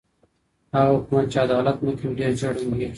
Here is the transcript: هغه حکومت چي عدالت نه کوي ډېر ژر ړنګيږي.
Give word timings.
هغه 0.75 0.91
حکومت 0.97 1.25
چي 1.33 1.39
عدالت 1.47 1.77
نه 1.85 1.91
کوي 1.99 2.13
ډېر 2.19 2.31
ژر 2.39 2.51
ړنګيږي. 2.61 2.89